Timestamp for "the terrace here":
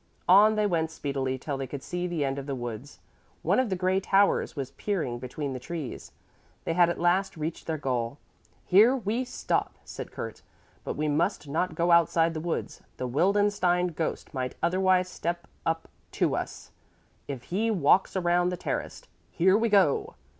18.49-19.55